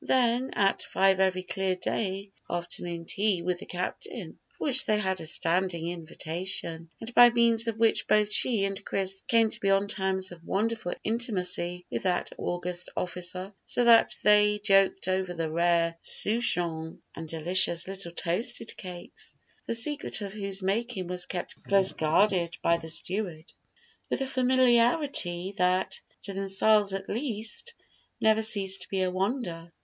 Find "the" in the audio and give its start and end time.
3.59-3.67, 15.35-15.51, 19.67-19.75, 22.75-22.89